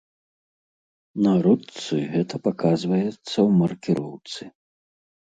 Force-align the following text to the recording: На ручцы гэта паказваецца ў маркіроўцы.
На 1.25 1.33
ручцы 1.47 1.97
гэта 2.13 2.35
паказваецца 2.47 3.13
ў 3.17 3.47
маркіроўцы. 3.59 4.49